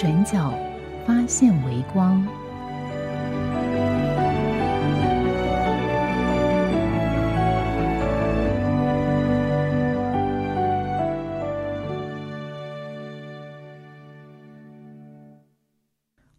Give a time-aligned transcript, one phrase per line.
[0.00, 0.50] 转角
[1.06, 2.26] 发现微光。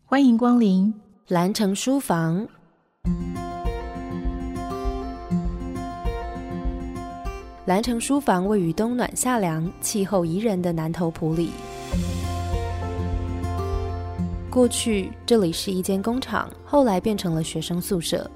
[0.08, 0.92] 欢迎光临。
[1.28, 2.48] 蓝城书房，
[7.66, 11.52] 蓝城书房位于冬暖夏凉、气候宜人的南头埔里。
[14.52, 18.30] 过去这里是一间工厂，后来变成了学生宿舍。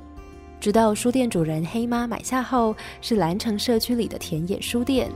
[0.61, 5.11] 直到书店主人黑妈买下后，是蓝城社区里的田野书店。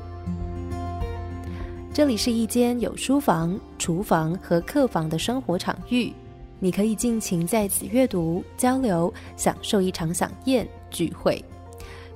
[1.94, 6.12] 这里是一间有书房、厨房和客房的生活场域。
[6.60, 11.42] 你可以尽情在此阅读、交流，享受一场飨宴聚会。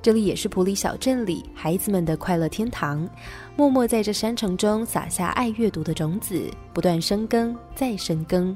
[0.02, 3.08] 这里也是普里小镇里孩子们的快乐天堂，
[3.56, 6.38] 默默在这山城中撒下爱阅读的种子，
[6.74, 8.54] 不断生根再生根，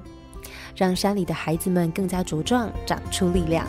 [0.78, 3.66] 让山里的孩子们更加茁壮，长出力量。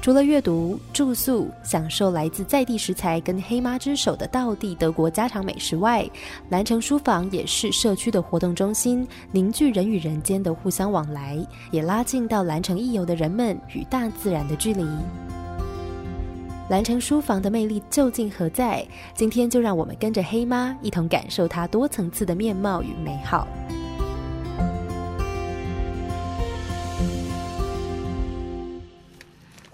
[0.00, 6.04] 除了阅读、住宿、享受来自在地食材跟黑妈之手的道地德国家常美食外，
[6.48, 11.38] 蓝城书房也是社区的活动中心，凝聚人与人间的互相往来，
[11.70, 14.84] 也拉近到蓝城一游的人们与大自然的距离。
[16.68, 18.84] 蓝城书房的魅力究竟何在？
[19.14, 23.46] 今天就让我们跟着黑妈一同感受它多层次的面貌与美好。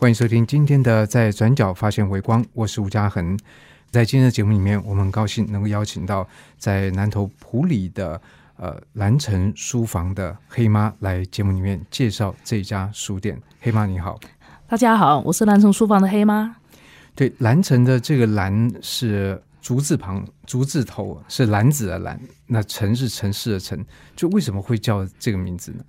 [0.01, 3.37] 欢迎收听今天的《在转角发现微光》，我是吴嘉恒。
[3.91, 6.25] 在今天的节目里面，我们很高兴能够邀请到
[6.57, 8.21] 在南投埔里的
[8.59, 13.37] 呃蓝城书房的黑妈来节目里面介绍这家书店。
[13.61, 14.21] 黑妈你好，
[14.69, 16.55] 大家好，我是蓝城书房的黑妈。
[17.17, 25.83] 对，蓝城的这个“蓝”是竹字旁，竹字头是篮子的“篮”，那“城”是城市的“城”，就为什么会叫这个名字呢？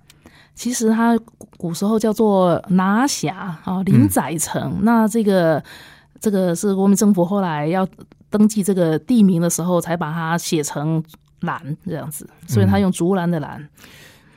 [0.60, 1.18] 其实它
[1.56, 4.80] 古时候叫做拿辖啊，林仔城。
[4.82, 5.64] 那这个
[6.20, 7.88] 这个是国民政府后来要
[8.28, 11.02] 登记这个地名的时候，才把它写成
[11.40, 13.66] 兰这样子，所以它用竹篮的篮。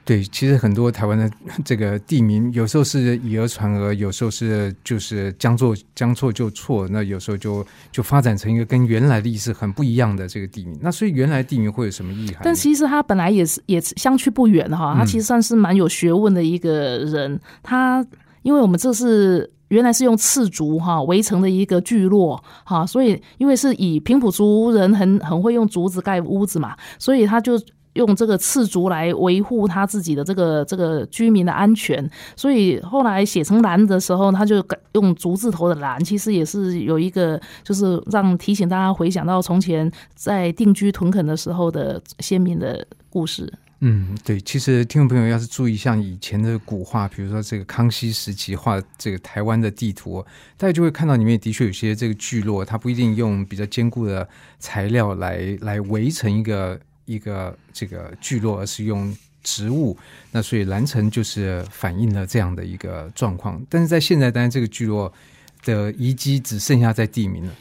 [0.06, 1.32] 对，其实很多台湾的
[1.64, 10.78] 这个地名，有时候是以讹传讹，有时候是就是将错将错就错，那有时候就就发展成一个跟原来的意思很不一样的这个地名。
[10.82, 12.42] 那所以原来地名会有什么意涵？
[12.44, 17.40] 但其实他本来也是也相去不远哈，他其实算是蛮有学问的一个人。
[17.62, 18.06] 他
[18.42, 27.58] 因为我们这是原来是用赤竹哈围成的一个聚落哈，所以因为是以平埔族人很很会用竹子盖屋子嘛，所以他就。
[27.94, 43.52] 用这个赤竹来维护他自己的这个这个居民的安全，所以后来写成蓝的时候，他就用竹字头的蓝，其实也是有一个，就是让提醒大家回想到从前在定居屯垦的时候的先民的故事。
[43.82, 50.26] 嗯，对，其实听众朋友要是注意，像以前的古画，比如说这个康熙时期画这个台湾的地图，
[50.58, 54.28] 大家就会看到里面的确有些这个聚落，它不一定用比较坚固的
[54.58, 56.80] 材料来来围成一个。
[57.06, 59.98] 一个这个聚落，而是用植物，
[60.32, 63.62] 那所以蓝城就是反映了这样的一个状况。
[63.70, 65.12] 但是在现在，当然这个聚落
[65.64, 67.54] 的遗迹只剩下在地名了。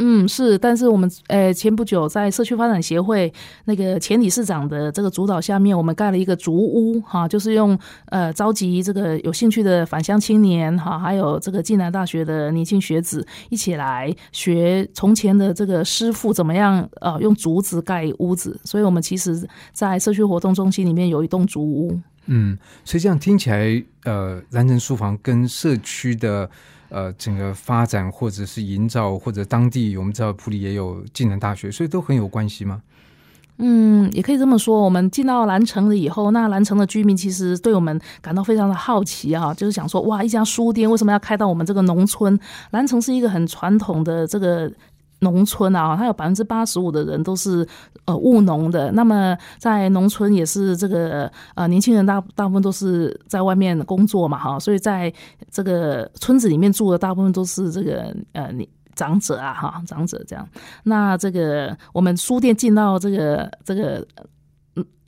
[0.00, 3.32] 嗯，是，但是我们呃前不久在社区发展协会
[3.64, 7.76] 那个前理事长的这个主导下面，我们盖了一个竹屋哈，就是用
[8.06, 21.98] 呃召集这个有兴趣的返乡青年哈，还有这个暨南大学的年轻学子一起来学从前的这个师傅怎么样呃用竹子盖屋子，所以我们其实，在社区活动中心里面有一栋竹屋。
[22.26, 26.48] 嗯，所以这样听起来，呃，蓝城书房跟社区的。
[26.88, 32.82] 呃，整个发展或者是营造，或者当地我们知道普里也有技能大学，所以都很有关系吗？
[33.58, 34.82] 嗯，也可以这么说。
[34.82, 42.38] 我们进到南城了以后，那南城的居民其实对我们感到非常的好奇啊，就是想说，哇，一家书店为什么要开到我们这个农村？
[42.70, 44.72] 南城是一个很传统的这个。
[45.20, 47.66] 农村啊，它有百分之八十五的人都是
[48.04, 48.90] 呃务农的。
[48.92, 55.12] 那么在农村也是这个呃年轻人大大部分都是在外面工作嘛哈，所以在
[55.50, 60.48] 这个村子里面住的大部分都是这个呃你长者啊，哈，长者这样。
[60.84, 64.06] 那这个我们书店进到这个这个。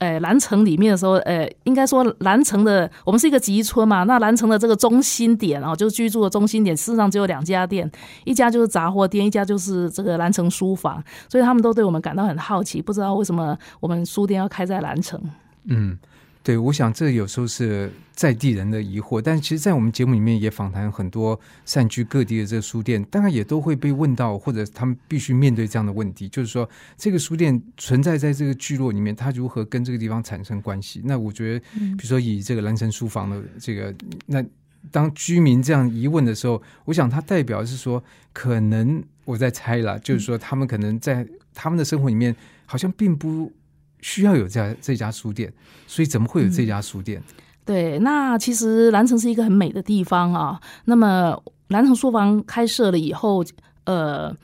[0.01, 4.01] 呃，南城里面的时候，呃，应该说南城的，我们是一个集村嘛。
[4.05, 7.87] 那南城的这个中心点啊，就是居住的中心点，事实上只有两家店，
[8.25, 11.03] 一家就是杂货店，一家就是这个南城书房。
[11.29, 15.21] 所以他们都对我们感到很好奇，不知道为什么我们书店要开在南城。
[15.65, 15.95] 嗯。
[16.43, 26.67] 对，我想这有时候是在地人的疑惑，但其实，在我们节目里面也访谈很多散居各地的这个书店，当然也都会被问到，或者他们必须面对这样的问题，就是说，
[26.97, 30.99] 这个书店存在在这个聚落里面，它如何跟这个地方产生关系？
[31.05, 31.59] 那我觉得，
[31.95, 33.93] 比如说以这个蓝城书房的这个，
[34.25, 34.43] 那
[34.89, 38.03] 当居民这样疑问的时候，我想它代表是说，
[38.33, 41.23] 可能我在猜了，就是说，他们可能在
[41.53, 42.35] 他们的生活里面，
[42.65, 43.53] 好像并不。
[44.01, 45.53] 需要有这家这家书店，
[45.87, 47.21] 所以怎么会有这家书店？
[47.63, 50.59] 对，那其实南城是一个很美的地方啊。
[50.85, 53.43] 那么南城书房开设了以后，
[53.85, 54.35] 呃，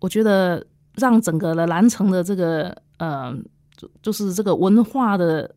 [0.00, 0.66] 我觉得
[0.96, 3.32] 让整个的南城的这个呃，
[4.02, 5.54] 就是这个文化的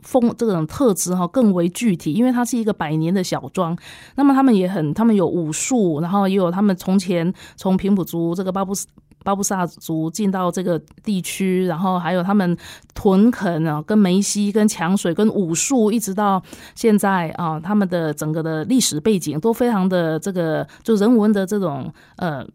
[0.00, 3.76] 风这种特质哈更为具体，因为它是一个百年的小庄。
[4.16, 8.86] 那么他们也很，他们有武术，然后也有他们从前从平埔族这个巴布斯。
[9.24, 12.56] 巴布萨族进到这个地区，然后还有他们
[12.94, 16.40] 屯垦啊，跟梅西、跟强水、跟武术，一直到
[16.76, 22.46] 现在啊，他们的整个的历史背景都非常的这个，就人文的这种呃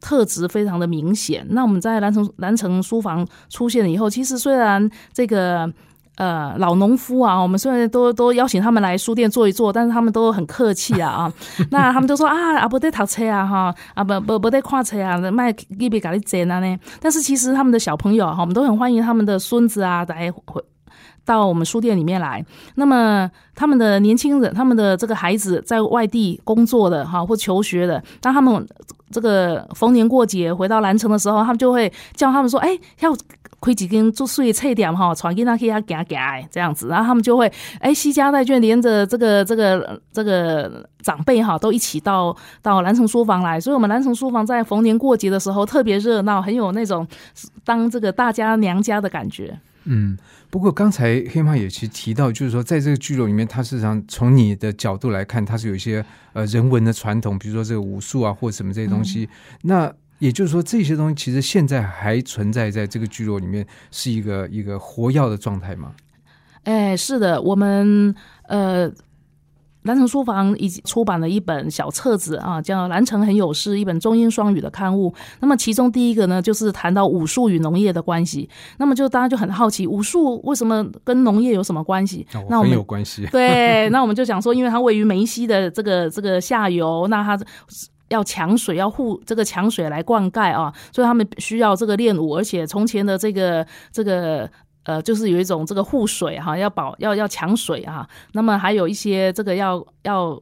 [0.00, 1.44] 特质非常的明显。
[1.50, 5.72] 那我们在南城南城书房出现了以后，其实虽然这个。
[6.20, 11.32] 呃，老农夫啊，我们虽然都都邀请他们来书店坐一坐，但是他们都很客气啊啊。
[11.72, 16.78] 那他们都说啊，啊不得淘车啊哈，啊不不不得跨车啊，卖一笔咖喱煎啊呢。
[17.00, 20.62] 但是其实他们的小朋友哈，我们都很欢迎他们的孙子啊来回
[21.24, 22.44] 到我们书店里面来。
[22.74, 28.68] 那么他们的年轻人，他们的这个孩子在外地工作的哈或求学的，当他们
[29.10, 33.16] 这个逢年过节回到兰城的时候，他们就会叫他们说，哎要。
[33.60, 36.16] 亏几根做碎菜点哈，传给他去他给他给
[36.50, 47.06] 这样子，然后他们就会哎，西家带眷连着这个这个这个长辈哈，都一起到到南城书房来，所以我们南城书房在逢年过节的时候特别热闹，很有那种
[47.62, 49.54] 当这个大家娘家的感觉。
[49.84, 50.16] 嗯，
[50.48, 56.02] 不过刚才黑妈也其实提到，就是说在这个聚落里面，它事实上从你的角度来看，它是有一些
[56.32, 59.28] 呃人文的传统，比如说这个武术啊，或者什么这些东西，
[59.60, 59.92] 那。
[60.20, 65.92] 也就是说，这些东西其实现在还存在在这个聚落里面，是一个一个活跃的状态吗？
[66.64, 68.92] 哎，是的，我们呃，
[69.84, 75.14] 蓝城书房已经出版了一本小册子啊，叫《蓝城很有事》，一本中英双语的刊物。
[75.40, 78.46] 那么其中第一个呢，就是谈到武术与农业的关系。
[78.76, 82.26] 那么就大家就很好奇，武术为什么跟农业有什么关系？
[82.50, 83.26] 那我们有关系。
[83.32, 87.42] 对，那我们就想说，因为它位于梅西的这个这个下游，那它。
[88.10, 94.48] 要抢水，要护这个抢水来灌溉啊，所以他们需要这个练武，而且从前的这个这个
[94.84, 100.40] 呃，就是有一种这个护水哈，要保要要抢水啊，那么还有一些这个要要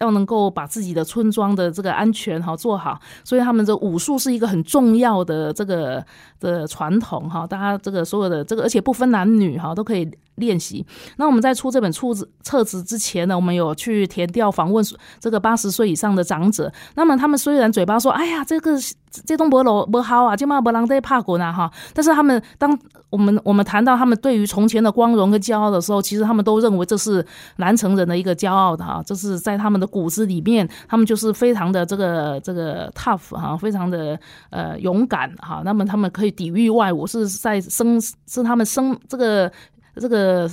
[0.00, 6.04] 要能够把自己的村庄的这个安全哈做好，所以他们的武术是一个很重要的这个
[6.40, 10.10] 的传统哈，大家这个所有的这个，而且不分男女哈，都可以。
[10.36, 10.86] 练习。
[11.18, 14.82] 那我们在出这本册子册子之前呢，我们有去填调访问
[15.18, 16.72] 这个八十岁以上的长者。
[16.94, 18.72] 那么他们虽然嘴巴说：“哎呀，这个
[19.10, 22.78] 这栋博楼不好啊，就嘛不让在怕滚啊哈。”但是他们当
[23.10, 27.24] 我们我们谈到他们对于从前的光荣跟骄傲的时候，其实他们都认为这是
[27.56, 34.18] 南城人的一个骄傲的哈，这是在他们的骨子里面，他们就是非常的这个这个 tough 哈，非常的
[34.50, 35.62] 呃勇敢哈。
[35.64, 39.50] 那么他们可以抵御外物，是在生是他们生这个。
[39.96, 40.48] 这个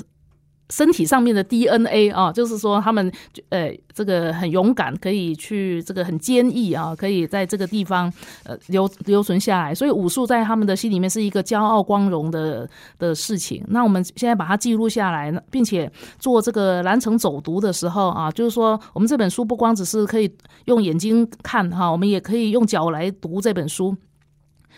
[0.70, 3.12] 身体上面的 DNA 啊，就是说他们
[3.50, 8.12] 呃，这个很勇敢，可以去这个很坚毅啊，可以在这个地方
[8.44, 9.74] 呃留留存下来。
[9.74, 12.70] 所以武术在他们的心里面是一个骄傲光荣的
[13.00, 13.64] 的事情。
[13.68, 20.30] 那我们现在把它记录下来，并且做这个蓝城走读的时候啊，就是说我们这本书不光只是可以
[20.66, 23.96] 用眼睛看哈，我们也可以用脚来读这本书。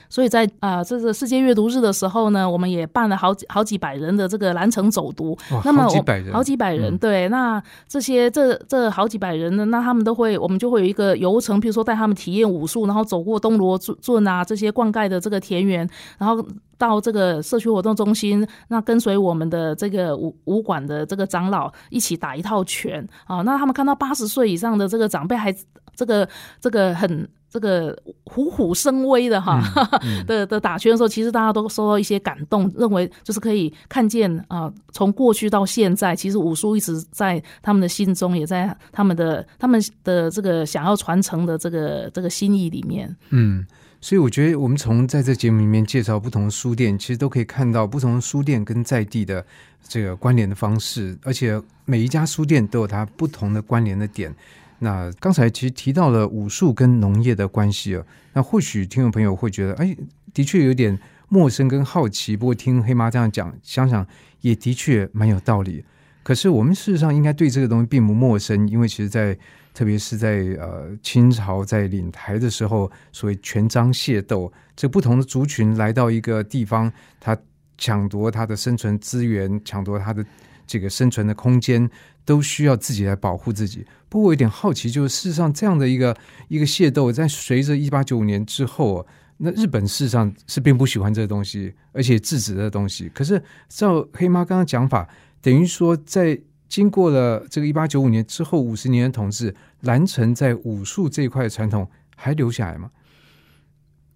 [0.07, 5.37] 所以在啊，这个世界阅读日的时候呢，我们也办了好几好几百人的这个蓝城走读。
[5.65, 7.27] 那么好几百人，好几百人，对。
[7.29, 16.45] 那这些这这好几百人呢，那他们都会，我们就会有一个游程，比如说带他们体验武术，然后走过东罗镇啊这些灌溉的这个田园，然后
[16.77, 23.41] 到这个社区活动中心，那跟随我们的这个武武馆的这个长老一起打一套拳啊。
[23.41, 25.53] 那他们看到八十岁以上的这个长辈还。
[25.99, 26.29] 这个
[26.61, 29.61] 这个很这个虎虎生威的哈
[30.25, 43.13] 的的打拳的时候，其实大家都受到一些感动，认为就是可以看见啊，从过去到现在，其实武术一直在他们的心中，也在他们的他们的这个想要传承的这个这个心意里面。
[43.31, 43.65] 嗯，
[43.99, 49.43] 所以我觉得我们从在这节目里面介绍不同的书店，其实都可以看到不同的书店跟在地的
[49.87, 54.33] 这个关联的方式，而且每一家书店都有它不同的关联的点。
[54.79, 59.95] 那刚才其实提到了武术跟农业的关系啊，那或许听众朋友会觉得，哎，
[60.33, 62.35] 的确有点陌生跟好奇。
[62.35, 64.05] 不过听黑妈这样讲，想想
[64.41, 65.83] 也的确蛮有道理。
[66.23, 69.37] 可是我们事实上应该对这个东西并不陌生，因为其实，在
[69.73, 77.35] 特别是在呃清朝在领台的时候，所谓权章械斗，这不同的族群来到一个地方，他
[77.77, 80.23] 抢夺他的生存资源，抢夺他的
[80.69, 81.89] 这个生存的空间。
[82.25, 83.83] 都需要自己来保护自己。
[84.07, 86.15] 不过我有点好奇，就是事实上这样的一个
[86.47, 89.03] 一个械斗，在随着一八九五年之后，
[89.37, 93.09] 那日本事实上是并不喜欢这个东西，而且制止这个东西。
[93.15, 95.09] 可是照黑妈刚刚讲法，
[95.41, 102.91] 等于说在经过了这个一八九五年之后五十年的统治，蓝城在武术这一块的传统还留下来吗？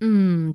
[0.02, 0.54] 嗯。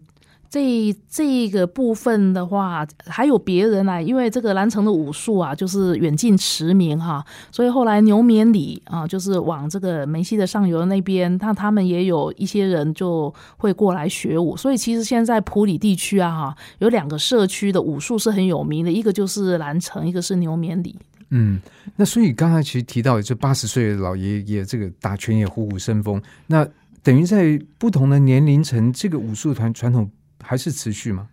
[0.50, 20.97] 这这个部分的话，还有别人啊，因为这个南城的武术啊，就是远近驰名哈，所以后来牛绵里啊，就是往这个梅西的上游那边，那他们也有一些人就会过来学武，所以其实现在普里地区啊，哈，有两个社区的武术是很有名的，一个就是南城，一个是牛绵里。
[21.31, 21.61] 嗯，
[21.97, 26.67] 那所以刚才其实提到，就八十岁的老爷爷这个打拳也虎虎生风，那
[27.02, 30.11] 等于在不同的年龄层，这个武术团传统。
[30.42, 31.28] 还是持续吗？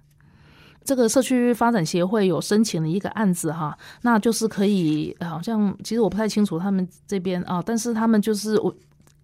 [0.84, 8.76] 这个社区发展协会有申请了一个案子哈，那就是可以，好像其实我不太清楚他们这边啊，但是他们就是我。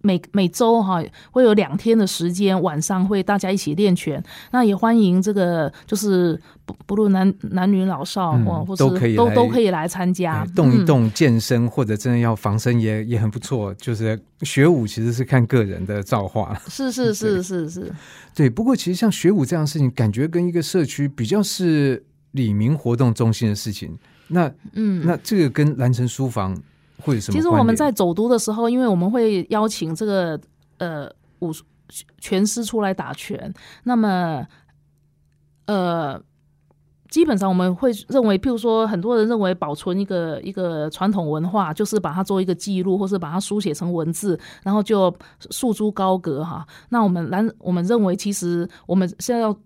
[0.02, 4.22] 每每周哈会有两天的时间，晚上会大家一起练拳。
[4.50, 13.72] 那也欢迎这个就是不不论男男女老少或或都可以都都可以来参加，动一动健身或者真的要防身也也很不错。
[13.74, 17.92] 就是学武其实是看个人的造化，是是是是是，
[18.34, 18.50] 对。
[18.50, 23.96] 不过其实像学武这样的事情，感觉跟一个社区比较是李明活动中心的事情。
[24.28, 26.60] 那嗯，那这个跟蓝城书房。
[27.20, 30.40] 其实我们在走读的时候，因为我们会邀请这个
[30.78, 31.50] 呃武
[32.18, 33.52] 拳师出来打拳，
[33.84, 34.46] 那么
[35.66, 36.20] 呃
[37.10, 45.14] 基本上我们会认为，譬如说很多人认为保存一个一个传统文化，就是把它做一个记录，或是把它书写成文字，然后就
[45.50, 46.66] 束诸高阁哈。
[46.90, 49.56] 那我们然，我们认为其实我们现在要。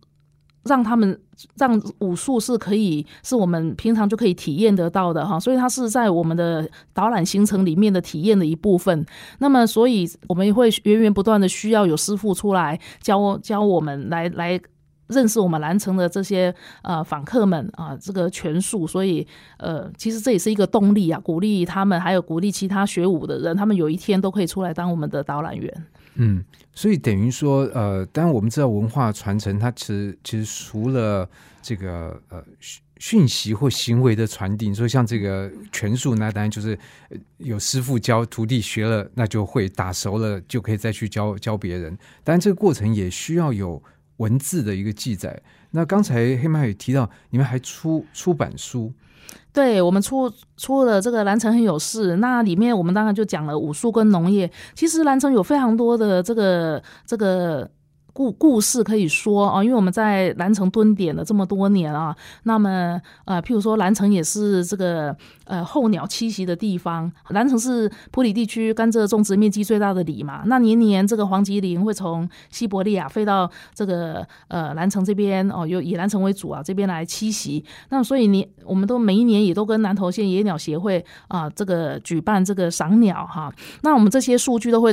[0.66, 1.18] 让他们
[1.56, 9.04] 让武术是可以是我们平常就可以体验得到的哈，所以它是在我们的导览行程里面的体验的一部分。
[9.38, 14.60] 那么，所以我们会源源不断的需要有师傅出来教教我们来来
[15.08, 18.86] 认识我们南城的这些呃访客们啊，这个拳术。
[18.86, 19.26] 所以
[19.58, 25.86] 呃，其实这也是一个动力啊，鼓励他们，还有鼓励其他学武的人，他们有一天都可以出来当我们的导览员。
[26.16, 31.28] 嗯，所以等于说，呃，当然我们知道文化传承，它其实其实除了
[31.62, 32.42] 这个呃
[32.98, 36.78] 讯息或行为的传递，你说像这个拳术，那当然就是
[37.38, 41.96] 有师傅教徒弟学了，那就会打熟了，就可以再去教教别人。
[42.24, 43.82] 当然这个过程也需要有
[44.16, 45.42] 文字的一个记载。
[45.72, 48.92] 那刚才黑马也提到，你们还出出版书。
[49.56, 54.50] 对我们出出了这个蓝城很有事，那里面我们当然就讲了武术跟农业。
[54.74, 57.66] 其实蓝城有非常多的这个这个。
[58.16, 67.12] 故故事可以说啊，因为我们在蓝城蹲点了这么多年啊，那么呃，譬如说蓝城也是这个呃候鸟栖息的地方。
[67.28, 77.62] 蓝城是普里地区甘蔗种植面积最大的里嘛，那年年这个黄吉林会从西伯利亚飞到这个呃蓝城这边哦，有以蓝城为主啊，这边来栖息。
[77.90, 84.90] 那所以你我们都每一年也都跟南投县野鸟协会啊这个举办这个赏鸟哈，那我们这些数据都会。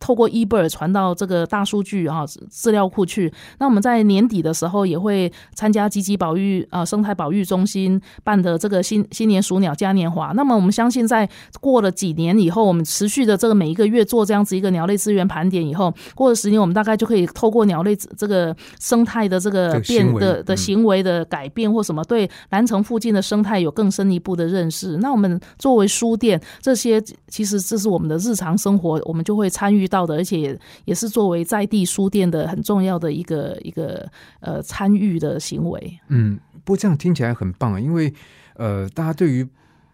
[0.00, 3.32] 透过 eBird 传到这个大数据啊资料库去。
[3.58, 10.32] 那我们在年底的时候也会参加积极保育啊生态保育中心办的这个新新年鼠鸟嘉年华。
[10.34, 11.28] 那么我们相信，在
[11.60, 24.96] 过了几年以后，我们持续的这个每一个月做这样子一个鸟类资源盘点以后，过了十年，我们大概就可以透过鸟类这个生态的这个变的的行为的改变或什么，对南城附近的生态有更深一步的认识。
[24.96, 29.89] 那我们作为书店，这些其实这是我们的日常生活，我们就会参与。
[29.90, 34.08] 到的，而且也是作为在地书店的很重要的一个一个
[34.40, 35.98] 呃参与的行为。
[36.08, 38.14] 嗯，不过这样听起来很棒啊，因为
[38.54, 39.46] 呃，大家对于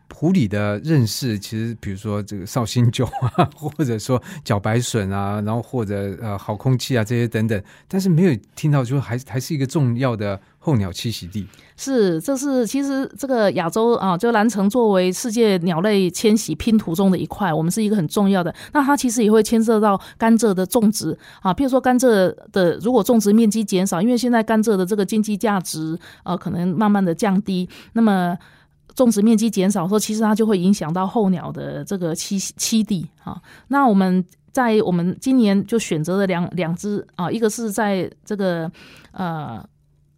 [0.08, 3.04] 普里的认识，其实比如说这个绍兴酒
[3.36, 11.46] 啊，或者说茭白笋啊， 然后或者呃好空气啊这些等等，但是没有听到就还还是一个重要的候鸟栖息地。
[11.76, 18.54] 是，这是其实这个亚洲啊，就蓝城作为世界鸟类迁徙拼图中的一块，我们是一个很重要的。
[18.72, 28.38] 那它其实也会牵涉到甘蔗的种植啊，譬如说甘蔗的如果种植面积减少，因为现在甘蔗的这个经济价值呃可能慢慢的降低，那么。
[28.96, 33.40] 种植面积减少，说其实它就会影响到候鸟的这个栖栖地啊。
[33.68, 38.72] 那我们在我们今年就选择了两两只啊，一个是在这个
[39.12, 39.62] 呃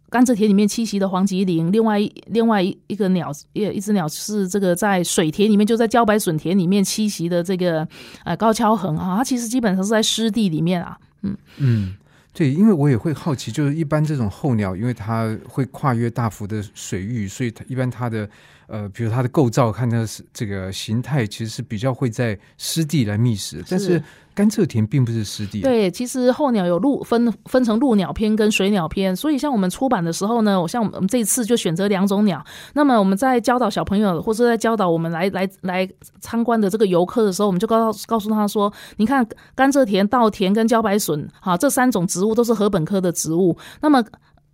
[0.09, 7.85] 甘蔗田里面栖息的黄吉林，另外另外一个鸟一一只鸟是这个在水田里面，就在茭白笋田里面栖息的这个
[8.23, 9.17] 呃高跷横啊。
[9.17, 11.95] 它其实基本上是在湿地里面啊，嗯嗯。
[12.31, 18.29] 对，因为我也会好奇，就是一般这种候鸟，因为它会跨越大幅的水域，所以它一般它的。
[18.69, 24.01] 呃，比如它的构造，看它是这个形态，其实是比较会在湿地来觅食，但是
[24.33, 25.61] 甘蔗田并不是湿地。
[25.61, 32.45] 对，其实候鸟有陆分分成陆鸟篇跟水鸟篇，所以像我们出版的时候呢，我像我们这次就选择两种鸟。
[32.73, 35.89] 那么我们在教导小朋友，或者在教导我们来来来
[36.21, 43.57] 参观的这个游客的时候，我们就告告诉他说，你看甘蔗田、稻田跟茭白笋，哈，这三种植物都是禾本科的植物。
[43.81, 44.03] 那么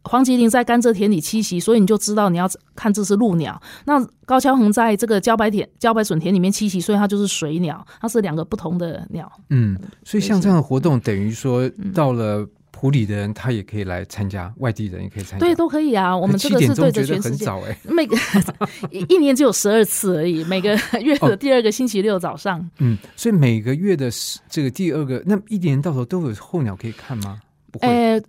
[0.06, 3.60] 黄吉林在甘蔗田里栖息，所以你就知道你要看这是陆鸟。
[3.86, 7.86] 那高跷横在这个茭白田、茭白笋田里面栖息，所以它就是水鸟。
[8.00, 9.32] 它是两个不同的鸟。
[9.50, 15.46] 嗯，所以像这样的活动，等于说到了普里的人，他也可以来参加，外地人也可以参加。
[15.46, 16.16] 对，都可以啊。
[16.16, 17.46] 我们这个是对着全世界。
[17.84, 18.16] 每个
[19.10, 22.70] 一年只有十二次而已，每个月的第二个星期六早上。
[22.78, 24.12] 嗯，所以每个月的
[24.50, 27.40] 这个第二个，那一年到头都有候鸟可以看吗？
[27.72, 28.22] 不会。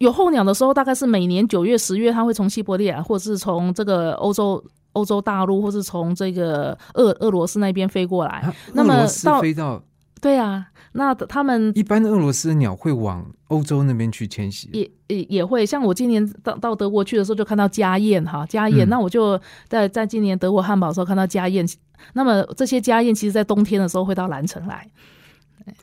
[0.00, 4.62] 有候鸟的时候，大概是每年九月、十月，它会从西伯利亚，或者是从这个欧洲、
[4.94, 8.42] 欧洲大陆，或是从这个俄俄罗斯那边飞过来。
[8.72, 9.82] 那么到飞到
[10.18, 15.66] 对啊，那他们一般的俄罗斯的鸟会往欧洲那边去迁徙，也也也会。
[15.66, 18.88] 像我今年到到德国去的时候，就看到家燕哈家燕。
[18.88, 19.38] 那我就
[19.68, 21.66] 在在今年德国汉堡的时候看到家燕。
[22.14, 24.86] 那么这些家燕，其实在冬天的时候会到兰城来。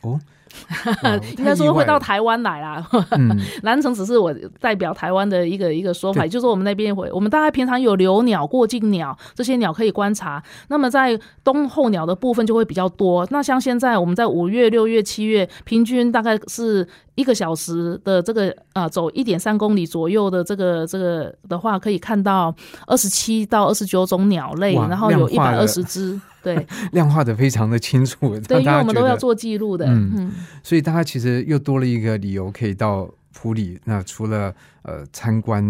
[0.01, 0.19] 哦。
[1.37, 2.85] 应该说会到台湾来啦。
[3.63, 10.41] 南城只是我代表台湾的一个一个说法，就是我们那边会，我们大概平常有留鸟、过境鸟这些鸟可以观察。
[10.67, 13.27] 那么在冬候鸟的部分就会比较多。
[13.29, 22.53] 那像现在我们在五月、六月、七月，平均大概是一个小时的这个啊，走一点三公里左右的这个这个的话，可以看到
[22.85, 26.19] 二十七到二十九种鸟类，然后有一百二十只。
[26.55, 28.39] 对， 量化的非常的清楚。
[28.39, 29.85] 对，因为我们都要做记录的。
[29.87, 30.31] 嗯，
[30.63, 33.77] 所以大家其实又多了一个理由可以到普里。
[33.83, 35.63] 那除了呃参观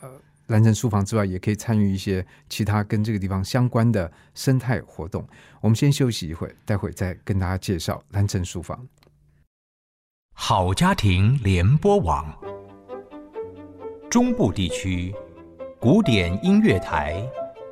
[0.00, 0.08] 呃
[0.46, 5.26] 蓝城书房之外，也可以参与一些其他跟这个地方相关的生态活动。
[5.60, 8.78] 我们先休息一会，待会再跟大家介绍蓝城书房。
[10.34, 12.32] 好家庭联播网，
[14.08, 15.14] 中部地区
[15.78, 17.22] 古典音乐台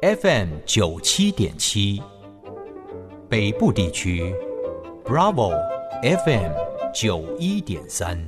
[0.03, 2.03] FM 九七点七。
[3.31, 4.35] 北部地区
[5.05, 5.53] ，Bravo
[6.03, 6.51] FM
[6.93, 8.19] 九一点三。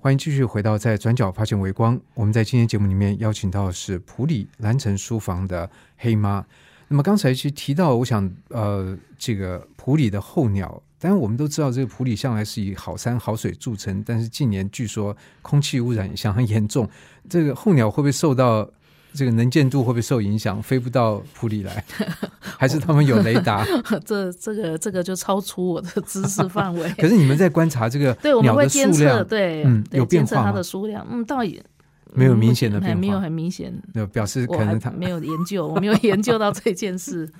[0.00, 2.00] 欢迎继续回到在转角发现微光。
[2.14, 6.42] 我们在今天节目里面邀请到的是普里蓝城书房的黑妈。
[6.88, 16.88] 那么刚才其实提到，我想呃，这个普里的候鸟，当然我们都知道，这个普里向来是以好山好水著称，但是近年据说空气污染相当严重，
[17.28, 18.70] 这个候鸟会不会受到？
[19.14, 20.60] 这个能见度会不会受影响？
[20.62, 21.84] 飞不到普里来，
[22.40, 23.64] 还是他们有雷达？
[24.04, 26.90] 这这个这个就超出我的知识范围。
[26.98, 31.64] 可是你们在观察这个对鸟的数量，对，嗯，有变化它的数量，嗯，倒也
[32.12, 33.72] 没有明显的变化，没有很明显。
[33.92, 37.30] 那表示可能他没有研究，我没有研究到这件事。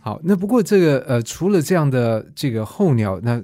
[0.00, 3.42] 好，那不过这个呃，除了这样的这个候鸟，那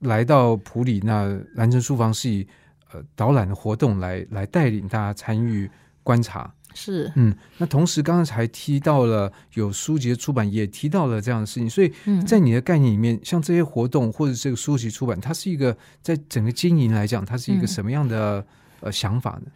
[0.00, 2.46] 来到普里，那蓝城书房是以
[2.92, 5.70] 呃导览的活动来来带领大家参与
[6.02, 6.52] 观察。
[6.74, 11.92] 是，嗯，那同时刚才还提到了有书籍的出版，也提到了这样的事情，所以
[12.26, 18.44] 在你的概念里面，像这些活动或者这个书籍出版，它是一个在整个经营来讲，它是一个什么样的
[18.80, 19.50] 呃想法呢？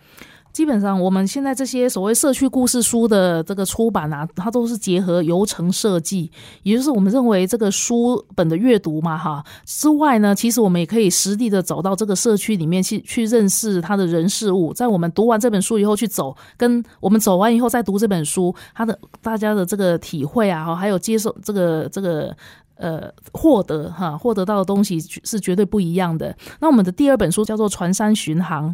[0.57, 6.31] 基本上，我们现在这些所谓社区故事书的这个出版啊，它都是结合游程设计，
[6.63, 14.73] 也就是我们认为这个书本的阅读嘛，哈之外呢，其实我们也可以实地的走到这个社区里面去，去认识他的人事物。
[14.73, 22.35] 在我们读完这本书以后去走，跟我们走完以后再读这本书，他的大家的这个体会啊，还有接受这个这个。
[22.77, 26.37] 呃，获得哈，获得到的东西是绝对不一样的。
[26.61, 28.69] 那我们的第二本书叫做《船山巡航》，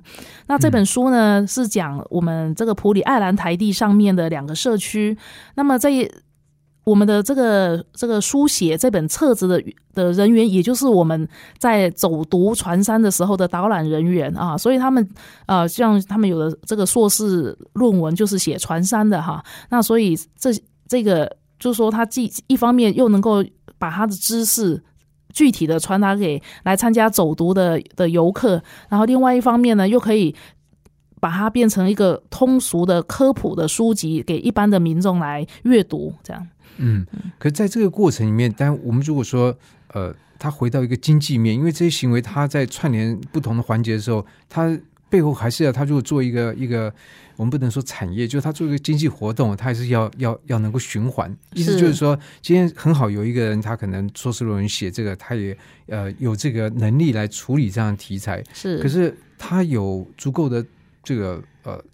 [0.46, 5.16] 那这本书呢是讲我们这个普里爱兰台地上面的两个社区。
[5.54, 5.90] 那么在
[6.84, 9.62] 我们的这个这个书写这本册子的
[9.94, 15.08] 的人员，也就是我们在走读船山的时候的导览人员啊，所以他们
[15.46, 19.44] 呃，像他们有的这个硕士论文就是写船山的哈。
[19.70, 20.50] 那所以这
[20.88, 23.44] 这个就是说，他既一方面又能够
[23.82, 24.80] 把他的知识
[25.32, 30.32] 具体的传达给来参加走读的的游客，然后另外一方面呢，又可以
[31.18, 36.14] 把它变成一个通俗的科普的书籍，给一般的民众来阅读。
[36.22, 37.04] 这样，嗯，
[37.40, 39.52] 可是在这个过程里面，但我们如果说，
[39.92, 44.78] 呃，他回到一个经济面，因为这些行为他在串联不同的环节的时候，他
[45.10, 46.94] 背后还是要他如果做一个一个。
[47.42, 51.36] 我们不能说产业，就是他做一个经济活动，他还是要要要能够循环。
[51.54, 58.40] 意思就是说，今天很好有一个人，他可能硕士论文写这个，他也呃有这个能力来处理这样的题材。
[58.54, 60.64] 是，可是他有足够的
[61.02, 61.84] 这个呃。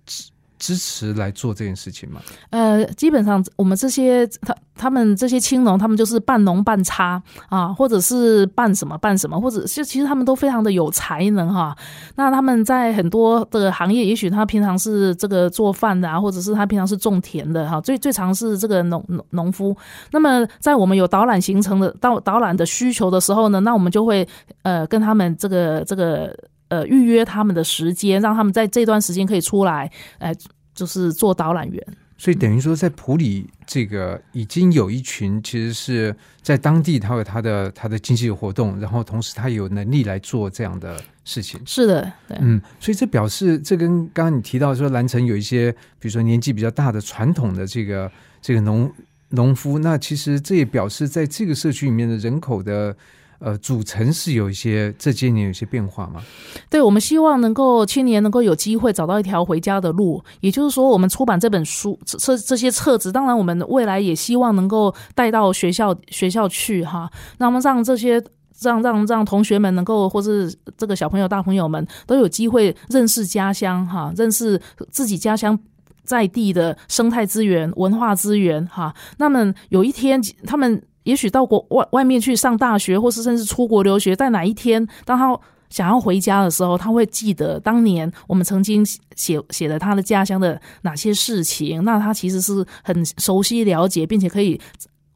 [0.59, 2.21] 支持来做这件事情吗？
[2.51, 11.77] 呃，基本上我们这些他他们这些青农，他们就是半农半差啊，或者是半什么半什么，或者是其实他们都非常的有才能哈。
[12.17, 17.81] 那他们在很多的行业，也许他平常是这个做饭的啊，或者是他平常是种田的哈。
[17.81, 19.77] 最最常是这个农农农夫。
[20.11, 24.27] 那么在我们有导览行程的到导览的需求的时候呢，那我们就会
[24.63, 26.37] 呃跟他们这个这个。
[26.69, 30.35] 呃，预约他们的时间，让他们在这段时间可以出来，呃，
[30.75, 31.87] 就是做导览员。
[32.21, 41.61] 所以等于说，在普里这个已经有一群，其实是在当地，他有他的他的经济活动，然后同时他有能力来做这样的事情。
[41.65, 48.11] 是的，嗯，所以这表示，这跟刚刚你提到说，蓝城有一些，比如说年纪比较大的传统的这个
[48.43, 48.93] 这个农
[49.29, 52.97] 农夫，那其实这也表示，在这个社区里面的人口的。
[53.41, 56.21] 呃，组成是有一些这些年有些变化吗？
[56.69, 60.21] 对，我们希望能够青年能够有机会找到一条回家的路。
[60.41, 67.09] 也就是说，我们出版这本书，这这些册子，当然我们未来也希望能够带到学校学校去哈。
[67.39, 68.21] 那么让这些
[68.61, 75.57] 让让让同学们能够，或是这个小朋友大朋友们都有机会认识家乡哈，认识自己家乡
[76.03, 78.93] 在地的生态资源、文化资源哈。
[79.19, 80.83] 那么有一天他们。
[81.09, 85.35] 也许到国外外面去上大学，或是甚至出国留学，在哪一天当他
[85.71, 88.85] 想要回家的时候，他会记得当年我们曾经
[89.17, 91.83] 写写了他的家乡的哪些事情。
[91.83, 94.61] 那他其实是很熟悉了解，并且可以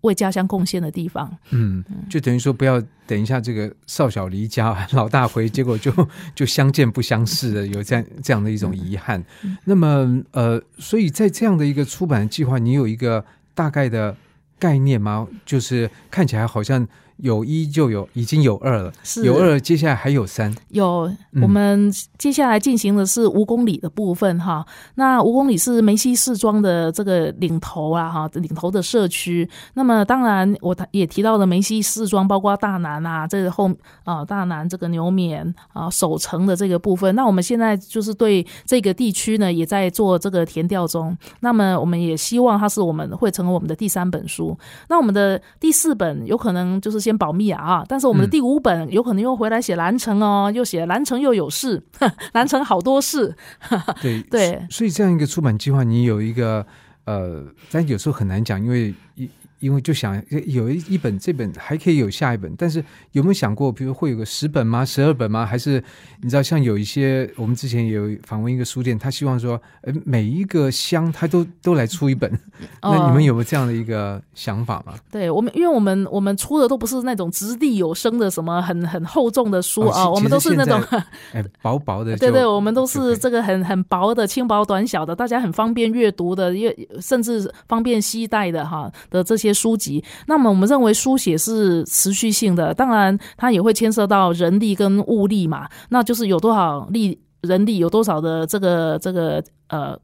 [0.00, 1.30] 为家乡贡献的地方。
[1.50, 5.92] 嗯，就等于说不要等一下这个少小离家老大回，结果就
[6.34, 9.22] 就相见不相识的，有这样这样的一种遗憾。
[9.64, 13.22] 那么呃，所以在这样的一个出版计划，你有一个
[13.54, 14.16] 大概的。
[14.62, 15.26] 概念吗？
[15.44, 16.86] 就是看起来好像。
[17.22, 18.92] 有一就有，已经有二了。
[19.04, 20.52] 是有二，接下来还有三。
[20.70, 21.08] 有，
[21.40, 24.66] 我们接下来进行的是五公里的部分哈。
[24.96, 29.48] 那五公里是梅西市庄的这个领头啊哈，领头的社区。
[29.74, 33.70] 那么当然，我也提到了梅西市庄，包括大南啊，这个后
[34.02, 37.14] 啊大南这个牛棉啊守城的这个部分。
[37.14, 41.16] 那我们现在就是对这个地区呢，也在做这个填调中。
[41.38, 44.58] 那么我们也希望它是我们会成为我们的第三本书。
[44.88, 47.11] 那我们的第四本有可能就是先。
[47.16, 47.84] 保密啊！
[47.88, 51.82] 但是我们的第五本有可能又回来写蓝城哦，又写蓝城又有事，
[52.32, 53.34] 蓝城好多事。
[54.00, 56.66] 对对，所以这样一个出版计划，你有一个
[57.04, 59.28] 呃，但有时候很难讲，因为一。
[59.62, 64.84] 因为就想有一一本这本还可以有下一本，但是有没有想过，比如会有个十本吗？
[64.84, 65.46] 十二本吗？
[65.46, 65.82] 还是
[66.20, 72.28] 你知道，像有一些我们之前有访问一个书店，他希望说，呃，每一个乡他都都来出一本。
[72.82, 74.94] 那你们有没有这样的一个想法吗？
[75.12, 80.82] 对我们，因为我们我们出的都不是那种掷地有声的什么很很厚重的书啊，我们都是那种
[81.62, 82.16] 薄薄的。
[82.16, 89.51] 对对，我们都是这个很很薄的、轻薄短小的，大家很方便阅读的，也甚至方便携带的哈的这些。
[89.52, 99.98] 书籍，那么我们认为书写是持续性的，当然它也会牵涉到人力跟物力嘛，那就是有多少力人力，有多少的这个这个呃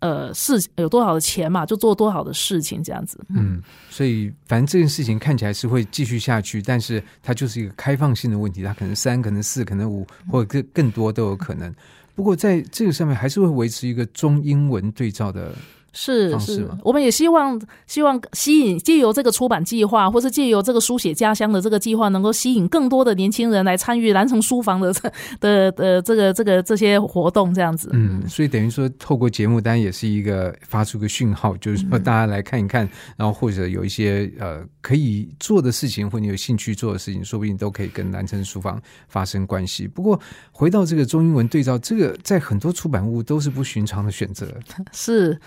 [0.00, 3.18] 呃事，有多少的钱嘛，就做多少的事情这样子。
[3.28, 11.74] 嗯，所以反正这件事情看起来是会继续下去，但是它就是一个开放性的问题，它可能三，可能四，可能五，或者更更多都有可能。
[12.14, 15.54] 不过在这个上面还是会维持一个中英文对照的。
[15.92, 24.92] 是是我们也希望希望吸引借由这个出版计划，或是借由这个书写家乡的这个计划，能够吸引更多的年轻人来参与南城书房的
[25.38, 27.90] 的的这个这个这些活动，这样子。
[27.92, 39.86] 嗯，所以等于说，透过节目单也是一个发出个讯号，就是说大家来看一看，然后或者有一些呃可以做的事情，或你有兴趣做的事情，说不定都可以跟南城书房发生关系。
[39.86, 40.18] 不过
[40.50, 44.48] 回到这个中英文对照，这个在很多出版物都是不寻常的选择。
[44.92, 45.38] 是，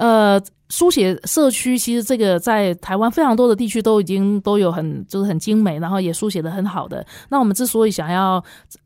[0.00, 7.04] 呃，书写社区其实这个在台湾非常多的地区都已经都有很就是很精美，然后也书写的很好的。
[7.28, 8.42] 那我们之所以想要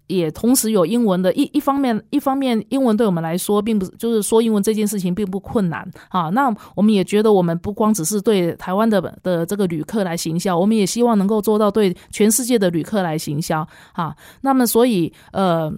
[0.09, 6.31] 也同时有英文的，一一方面一方面英文对我们来说并不是就是说英文这件事情并不困难啊。
[6.31, 14.13] 那我们也觉得我们不光只是对台湾的的这个旅客来行销，我们也希望能够做到对全世界的旅客来行销啊。
[14.41, 15.73] 那么所以呃，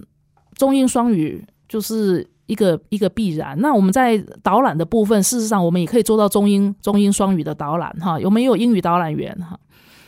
[0.57, 2.27] 中英双语就是。
[2.47, 3.59] 一个一个必然。
[3.61, 8.19] 那我们在导览的部分，事实上我们也可以做到中英中英双语的导览哈。
[8.19, 9.59] 有没有英语导览员哈？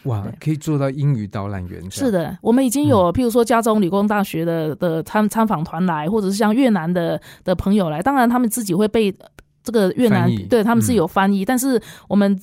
[0.05, 1.90] 哇，可以做到英语导览员。
[1.90, 8.01] 是的，我们已经有，譬如说加州理工大学的的参参访团来，或者是像越南的的朋友来。
[8.01, 9.14] 当然，他们自己会被
[9.62, 12.40] 这个越南，对他们是有翻译，但是我们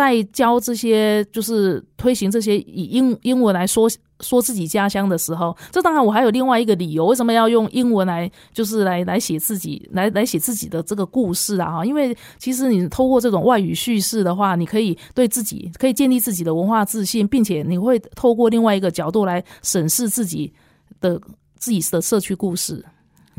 [0.00, 3.90] 在教这些，就是推行这些以英英文来说。
[4.22, 11.82] 说自己家乡的时候，这当然我还有另外一个理由，为什么要用英文来，就是来来写自己，来来写自己的这个故事啊？
[11.82, 20.52] 因为其实你透过这种外语叙事的话，你可以对自己可以建立自己的文化自信，并且你会透过另外一个角度来审视自己
[21.00, 21.18] 的
[21.56, 22.84] 自己的社区故事。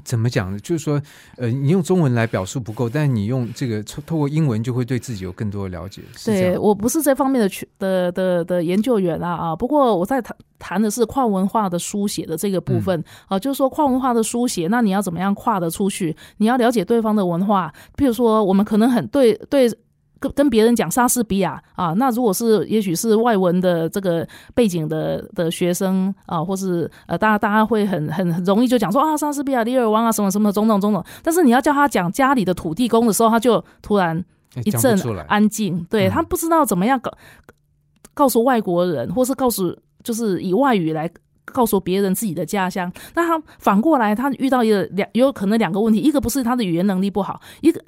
[0.03, 0.59] 怎么讲呢？
[0.59, 1.01] 就是说，
[1.37, 6.01] 呃，你用中文来表述不够，但你用这个透过英文，就会对自己有更多的了解。
[6.25, 9.55] 对我不是这方面的的的的研究员啊啊！
[9.55, 16.15] 不过我在谈谈的是跨文化的书写的这个部分啊，就是说跨文化的书写，那你要怎么样跨得出去？
[16.37, 19.71] 你要了解对方的文化，譬如说，我们可能很对对。
[20.21, 31.03] 跟跟别人讲莎士比亚啊，那如果是也许是外文的这个背景的的学生啊，或是呃，大家大家会很很很容易就讲说啊，莎士比亚、李尔王啊，什么什么种种种种。
[31.23, 34.23] 但是你要叫他讲家里的土地公的时候，他就突然
[34.63, 34.95] 一阵
[35.27, 37.11] 安静，对他不知道怎么样告
[38.13, 41.09] 告诉外国人，或是告诉就是以外语来
[41.45, 42.93] 告诉别人自己的家乡。
[43.15, 47.81] 那他反过来，他遇到一个两有可能两个问题，一个不是他的语言能力不好，一个。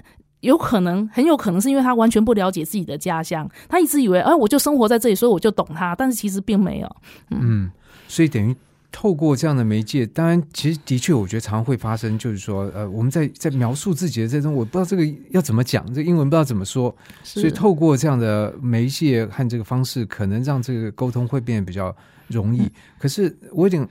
[0.43, 6.95] 有可能，很有可能是因为他完全不了解自己的家乡，他一直以为，哎，我就生活在这里，所以我就懂他，但是其实并没有。
[7.29, 7.71] 嗯，
[8.09, 8.53] 所以等于
[8.91, 21.95] 透过这样的媒介，当然，其实的确，我觉得常常会发生，就是说，呃，我们在在描述自己的这种，我不知道这个要怎么讲，这英文不知道怎么说，所以透过这样的媒介和这个方式，可能让这个沟通会变得比较
[22.27, 22.69] 容易。
[22.99, 23.87] 可是我有点。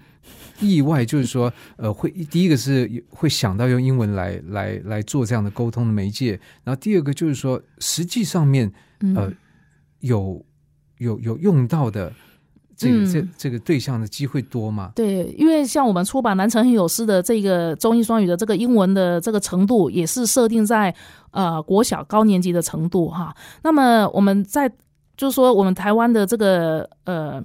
[0.63, 8.73] 意外就是说，呃，会第一个是会想到用英文来来来做这样的沟通的媒介，然后第二个就是说，实际上面
[9.15, 9.33] 呃
[10.01, 10.45] 有
[10.99, 12.13] 有有用到的
[12.77, 14.93] 这个这这个对象的机会多吗？
[14.95, 20.95] 对，因为像我们出版《南城很有诗》的这个中英双语的这个英文的这个程度，也是设定在
[21.33, 23.35] 呃国小高年级的程度哈。
[23.63, 24.71] 那么我们在
[25.17, 27.43] 就是说，我们台湾的这个呃。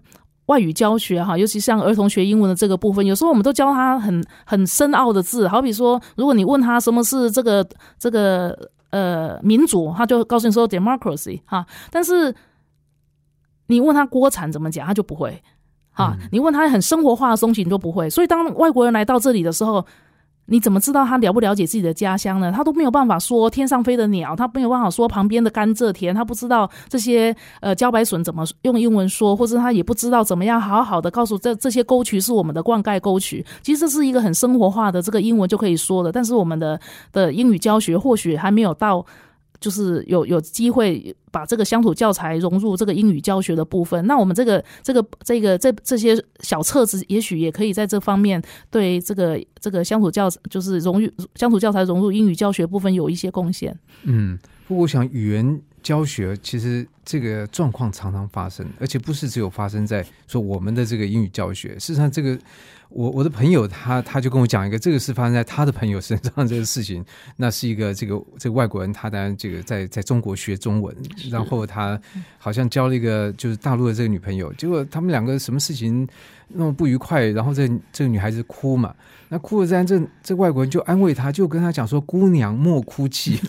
[0.47, 8.57] 外语教学哈，尤其像儿童学英文的这个部分，有时候我们都教他很很深奥的字，好比说，如果你问他什么是这个这个
[8.89, 12.35] 呃民主，他就告诉你说 democracy 哈，但是
[13.67, 15.41] 你问他锅铲怎么讲，他就不会
[15.91, 19.85] 哈，你问他很生活化的东西，你都不会，所以当外国人来到这里的时候。
[20.47, 22.51] 你怎么知道他了不了解自己的家乡呢？
[22.51, 33.45] 他都没有办法说天上飞的鸟，他没有办法说旁边的甘蔗田，他不知道这些呃茭白笋怎么用英文说，或者他也不知道怎么样好好的告诉这这些沟渠是我们的灌溉沟渠。
[33.61, 36.79] 其实这是一个很生活化的这个英文就可以说的，但是我们的
[37.11, 39.05] 的英语教学或许还没有到。
[39.59, 53.77] 就是有有机会把这个乡土教材融入这个英语教学的部分，那我们这个这个这个这这些小册子，也许也可以在这方面对这个这个乡土教就是融入乡土教材融入英语教学部分有一些贡献。
[54.03, 62.37] 嗯，不过我想语言教学其实这个状况常常发生，而且不是只有发生在说我们的这个英语教学，事实上这个。
[62.89, 67.03] 我我的朋友他他就跟我讲一个，这个是发生在他的朋友身上 这个事情。
[67.35, 70.95] 那是一个这个这个外国人，他当然这个在在中国学中文，
[71.29, 71.99] 然后他
[72.37, 76.07] 好像交了一个就是大陆的这个女朋友，结果他们两个什么事情
[76.49, 78.93] 那么不愉快，然后这这个女孩子哭嘛，
[79.29, 83.39] 那哭了，这这这外国人就安慰她，就跟她讲说：“姑娘莫哭泣。”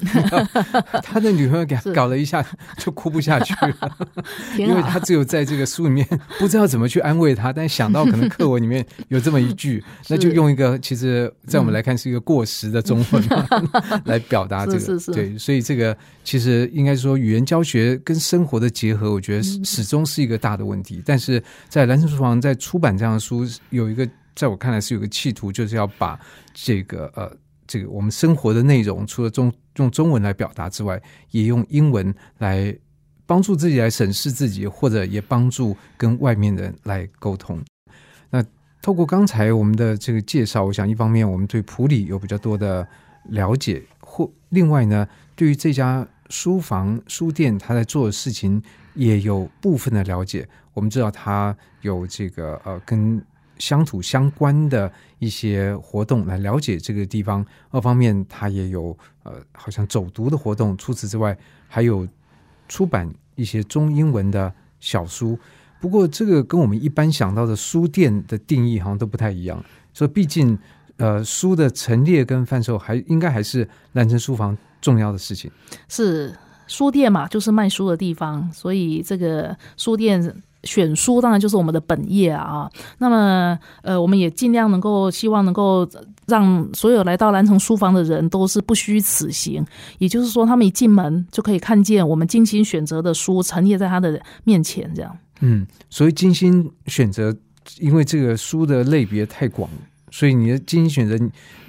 [1.03, 2.45] 他的女朋友给他搞了一下
[2.79, 3.97] 就哭不下去了，
[4.57, 6.07] 挺因为好他只有在这个书里面
[6.39, 13.25] 不知道怎么去安慰她，但想到可能课文里面有这么一句， 那就用一个其实在我们来看是一个过时的中文
[14.05, 14.79] 来表达这个。
[14.81, 15.13] 是是是。
[15.13, 21.03] 对，所以这个其实应该说语言教学跟生活的结合，我觉得始始终是一个大的问题。
[21.05, 26.19] 但是在蓝城书房在出版这样的书，有一个在我看来是有个企图，就是要把
[26.55, 27.37] 这个呃。
[27.71, 30.99] 这个我们生活的内容，除了中用中文来表达之外，
[31.33, 32.75] 也用英文来
[33.27, 37.63] 帮助自己来审视自己，或者也帮助跟外面人来沟通。
[38.31, 38.43] 那
[38.81, 42.89] 透过刚才我们的这个介绍，我想一方面我们对普里有比较多的
[43.25, 48.63] 了解，或另外呢，对于这家书房书店他在做的事情
[48.99, 50.47] 也有部分的了解。
[50.75, 53.25] 我们知道他有这个呃跟
[53.59, 57.45] 乡土相关的一些活动，来了解这个地方。
[57.71, 60.77] 二方面，它也有呃，好像走读的活动。
[60.77, 62.07] 除此之外，还有
[62.69, 65.39] 出版一些中英文的小书。
[65.81, 69.65] 不过，这个跟我们一般想到的书店的定义好像都不太一样。
[69.93, 70.57] 所以，毕竟
[70.97, 75.51] 呃，书的陈列跟贩售还应该还是兰城书房重要的事情。
[75.89, 76.33] 是
[76.69, 80.43] 书店嘛，就是卖书的地方，所以这个书店。
[80.65, 85.89] 选书当然就是我们的本业啊，那么呃，我们也尽量能够希望能够
[86.27, 89.65] 让所有来到蓝城书房的人都是不虚此行，
[89.99, 95.17] 也就是说，他们一进门就可以看见我们精心选择的书陈列在他的面前，这样。
[95.39, 97.35] 嗯，所以精心选择，
[97.79, 99.71] 因为这个书的类别太广，
[100.11, 101.17] 所以你的精心选择，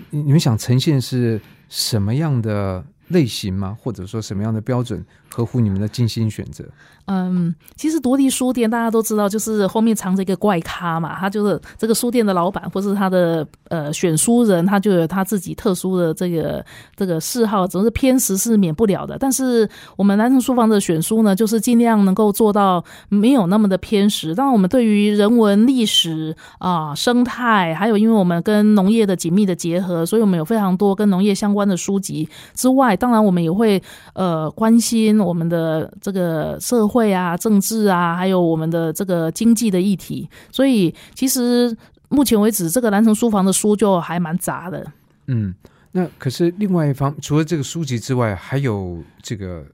[0.09, 3.78] 你你们想呈现是什么样的类型吗？
[3.80, 6.65] 或者说什么样的标准合乎你们的精心选择？
[7.11, 16.63] 嗯，其实独立书店大家都知道，就是后面藏着一个怪咖嘛，他就是这个书店的老板，或是他的呃选书人，他就有他自己特殊的这个
[16.95, 19.17] 这个嗜好，总是偏食是免不了的。
[19.19, 24.35] 但是我们南城书房的选书呢，就是尽量能够做到没有那么的偏食。
[24.35, 33.81] 当然，我们对于人文历史啊、生态，还有因为我们跟农业的紧密的结合，所以我们有非常多跟农业相关的书籍之外，当然我们也会
[34.13, 37.10] 呃关心我们的这个社会。
[37.10, 41.75] 啊，政治啊，还有我们的这个经济的议题，所以其实
[42.10, 44.86] 目前为止，这个南城书房的书就还蛮杂的。
[45.25, 45.53] 嗯，
[45.91, 49.65] 那可是另外一方，除了这个书籍之外，还有这个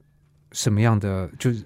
[0.52, 1.62] 什么样的，就是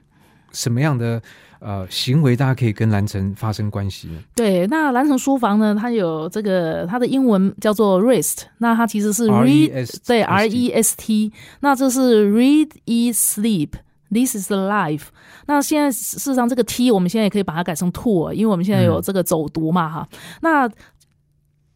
[0.53, 1.23] 什么样的
[1.61, 4.18] 呃行为，大家可以跟蓝城发生关系呢？
[4.35, 13.70] 对，那蓝城书房呢，它有这个它的英文叫做 rest，那它其实是 read，对 R E S T，那这是 read e sleep。
[14.12, 15.05] This is the life。
[15.46, 20.09] 那现在事实上，这个 T 我们现在也可以把它改成 tour，因为我们现在有这个走读嘛，哈。
[20.42, 20.68] 那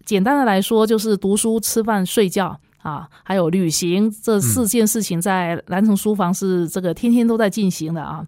[0.05, 8.27] 简单的来说，就是读书、吃饭、睡觉啊，还有旅行这四件事情，在蓝城书房是这个天天都在进行的啊。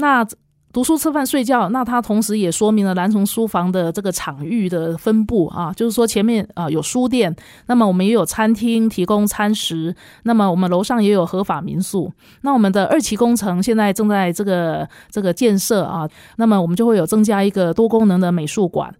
[0.00, 0.26] 那
[0.72, 7.34] 读书、吃饭、睡觉，那它同时也说明了蓝城书房的这个场域的分布啊，就是说前面啊有书店，
[7.66, 12.12] 那么我们也有餐厅提供餐食，那么我们楼上也有合法民宿。
[12.42, 18.94] 那我们的二期工程现在正在这个这个建设啊，那么我们就会有增加一个多功能的美术馆。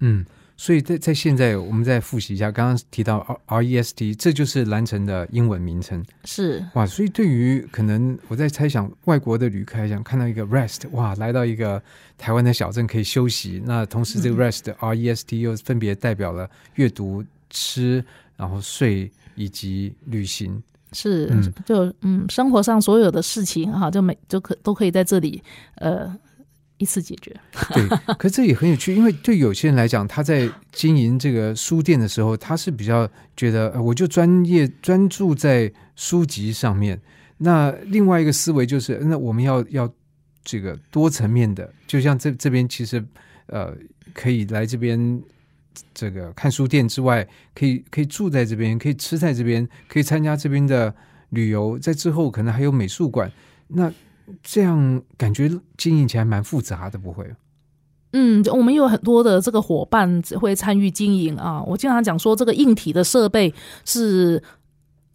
[0.00, 0.24] 嗯。
[0.60, 6.04] 所以在在现在，我们再复习一下，刚刚提到 R E S T，这就是蓝城的英文名称。
[6.26, 11.82] 是哇，所以对于可能我在猜想，外国的旅客来讲，看到一个 rest，哇，来到一个
[12.18, 13.62] 台湾的小镇可以休息。
[13.64, 18.04] 那同时，这个 rest R E S T 又分别代表了阅读、吃，
[18.36, 20.62] 然后睡以及旅行。
[20.92, 21.30] 是，
[21.64, 25.42] 就嗯，生活上所有的事情哈，就每就可都可以在这里
[25.76, 26.14] 呃。
[26.80, 27.30] 一次解决，
[27.74, 27.86] 对，
[28.18, 36.98] 可这也很有趣，因为对有些人来讲，他在经营这个书店的时候，他是比较觉得，我就专业专注在书籍上面。
[37.36, 39.92] 那另外一个思维就是，那我们要要
[40.42, 43.04] 这个多层面的，就像这这边其实
[43.46, 43.76] 呃，
[44.14, 45.22] 可以来这边
[45.92, 50.94] 这个看书店之外，可以可以住在这边，可以吃在这边，可以参加这边的
[51.28, 53.30] 旅游，在之后可能还有美术馆。
[53.68, 53.92] 那
[54.42, 57.24] 这样感觉经营起来蛮复杂的，不会？
[58.12, 61.62] 嗯，我们有很多的这个伙伴会参与经营啊。
[61.62, 64.42] 我经常讲说，这个硬体的设备是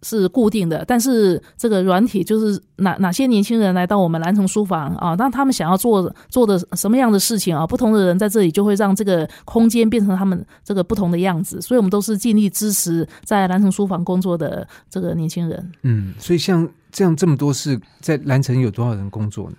[0.02, 7.66] 是固定的，但是这个软体就是哪哪些年轻人来到我们蓝城书房啊，那他们想要做做的什么样的事情啊？
[7.66, 11.60] 不同的人在这里就会让这个空间变成他们这个不同的样子。
[11.60, 15.72] 所以，我们都是尽力支持在蓝城书房工作的这个年轻人。
[15.82, 16.66] 嗯，所以像。
[16.96, 19.56] 这样这么多事，在蓝城有多少人工作呢？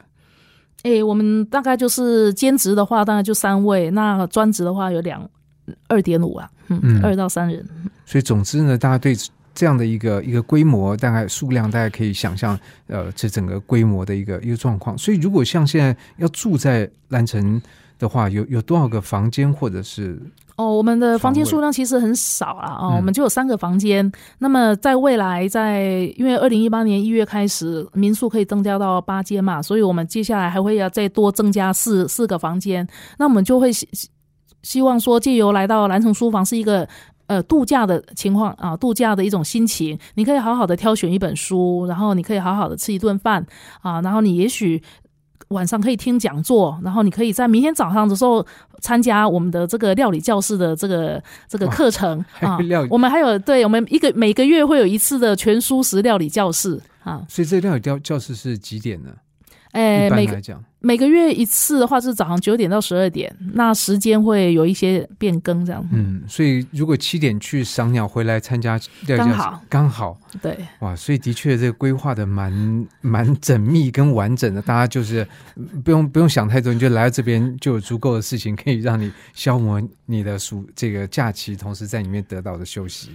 [0.82, 5.30] 哎，我们大概就是兼职的话，大概就三位；那专职的话有两
[5.88, 7.64] 二点五啊，嗯，二到三人。
[8.08, 9.16] 所以总之呢，大家对
[9.54, 14.98] 这样的一个一个规模，大概数量大概可以想象，呃，这整个规模的一个一个状况。
[14.98, 17.62] 所以，如果像现在要住在蓝城
[18.00, 20.20] 的话，有有多少个房间，或者是？
[20.58, 24.12] 哦，我们的房间数量其实很少了啊，我们就有三个房间。
[24.40, 32.88] 那么在未来，在因为二零一八年一月开始，民宿可以增加到八间嘛，所以我们接下来还会要再多增加四四个房间。
[33.20, 33.88] 那我们就会希
[34.64, 36.90] 希望说，借由来到蓝城书房是一个
[37.28, 39.96] 呃度假的情况啊，度假的一种心情。
[40.16, 43.46] 你可以好好的挑选一本书，然后你可以好好的吃一顿饭
[43.82, 44.82] 啊，然后你也许。
[45.50, 48.46] 晚上可以听讲座，然后你可以在明天早上的时候
[48.82, 52.58] 参加我们的这个料理教室的这个这个课程啊。
[52.90, 57.26] 我们还有对我们一个每个月会有一次的全素食料理教室啊。
[57.30, 59.10] 所以这料理教教室是几点呢？
[59.72, 60.64] 哎，每个讲。
[60.88, 65.86] 每个月一次的话是早上九点到十二点，那时间会有一些变更这样。
[65.92, 70.58] 嗯，所以如果七点去赏鸟回来参加，刚好刚好对。
[70.80, 72.54] 哇，所以的确这个规划的蛮
[73.02, 75.28] 蛮缜密跟完整的，大家就是
[75.84, 83.10] 不用不用想太多，你就来到这边就有足够的事情可以让你消磨你的暑这个假期，同时在里面得到的休息。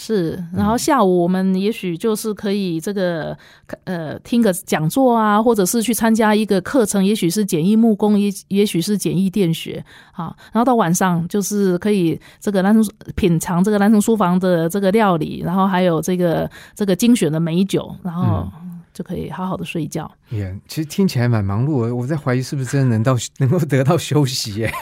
[0.00, 3.36] 是，然后下午我们也许就是可以这个
[3.82, 10.34] 呃听个讲座啊，或者是去参加一个课程，也许是简易木工，也也许是简易电学啊。
[10.52, 18.48] 然后到晚上就是可以这个南城品尝这个南城书房的这个料理，然后还有这个这个精选的美酒，然后
[18.94, 20.08] 就可以好好的睡觉。
[20.30, 24.72] 也其实听起来蛮忙碌，我在怀疑是不是真的能到 能够得到休息耶。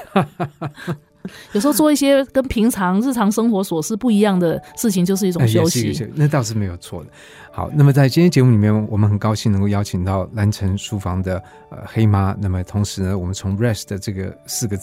[1.53, 6.09] 有时候做一些跟平常日常生活琐事不一样的事情，就是一种休息。
[6.15, 7.11] 那倒是没有错的。
[7.51, 12.37] 好，那么在今天节目里面，我们很高兴能够邀请到蓝城书房的呃黑妈。
[12.39, 14.79] 那么同时呢，我们从 rest 的这个四个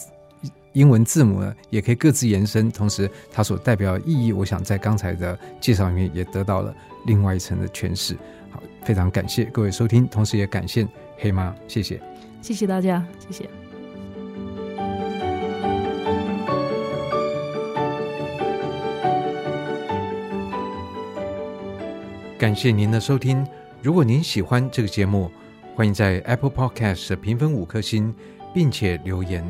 [0.71, 2.71] 英文字母呢，也可以各自延伸。
[2.71, 6.73] 同时，它所代表的意义，我想在刚才的介绍里面也得到了
[7.05, 8.15] 另外一层的诠释。
[8.49, 10.87] 好，非常感谢各位收听，同时也感谢
[11.17, 12.01] 黑妈，谢谢，
[12.41, 13.62] 谢谢大家，谢谢。
[22.43, 23.41] 感谢您的收听。
[23.81, 25.31] 如果您喜欢这个节目，
[25.77, 28.13] 欢迎在 Apple Podcast 评分五颗星，
[28.53, 29.41] 并且留言。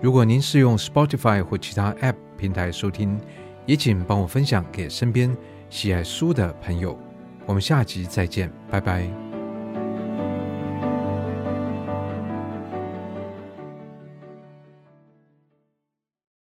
[0.00, 3.18] 如果您是用 Spotify 或其他 App 平台收听，
[3.66, 5.36] 也请帮我分享给身边
[5.70, 6.96] 喜爱书的朋友。
[7.46, 9.29] 我们下集再见，拜拜。